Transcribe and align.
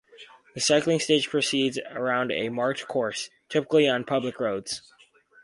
The 0.55 0.59
cycling 0.61 0.99
stage 0.99 1.29
proceeds 1.29 1.77
around 1.91 2.31
a 2.31 2.49
marked 2.49 2.87
course, 2.87 3.29
typically 3.49 3.87
on 3.87 4.03
public 4.03 4.39
roads. 4.39 4.81